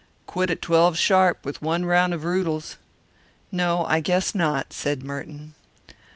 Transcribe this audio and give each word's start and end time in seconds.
"Quit 0.25 0.49
at 0.49 0.63
twelve 0.63 0.97
sharp, 0.97 1.45
with 1.45 1.61
one 1.61 1.85
round 1.85 2.11
of 2.11 2.21
roodles." 2.23 2.77
"No, 3.51 3.85
I 3.85 3.99
guess 3.99 4.33
not," 4.33 4.73
said 4.73 5.03
Merton. 5.03 5.53